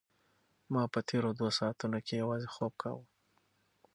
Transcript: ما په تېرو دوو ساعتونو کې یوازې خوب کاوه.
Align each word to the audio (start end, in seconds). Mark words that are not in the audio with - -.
ما 0.73 0.83
په 0.93 0.99
تېرو 1.09 1.29
دوو 1.39 1.49
ساعتونو 1.59 1.97
کې 2.05 2.13
یوازې 2.21 2.47
خوب 2.53 2.73
کاوه. 2.81 3.03